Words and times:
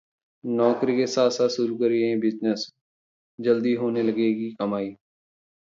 नौकरी 0.43 0.95
के 0.95 1.07
साथ-साथ 1.07 1.49
शुरू 1.49 1.75
करें 1.77 1.95
ये 1.95 2.15
बिजनेस, 2.17 2.71
जल्द 3.39 3.67
होने 3.79 4.03
लगेगी 4.03 4.51
कमाई 4.59 4.95